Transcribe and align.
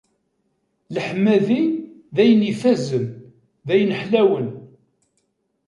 Leḥmadi, 0.93 1.61
d 2.15 2.17
ayen 2.23 2.47
ifazen, 2.51 3.05
d 3.67 3.69
ayen 3.73 3.95
ḥlawen. 4.01 4.47